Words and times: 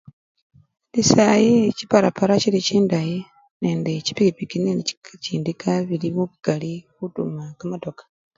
Indi 0.89 1.03
sayi 1.11 1.55
chiparapara 1.77 2.33
chili 2.41 2.59
chindayi 2.67 3.17
nende 3.61 3.91
chipikipiki 4.05 4.57
nende 4.59 4.83
chika! 4.87 5.11
chindika 5.23 5.71
chili 5.87 6.07
mubukali 6.15 6.73
khutuma 6.95 7.43
kamatoka. 7.59 8.03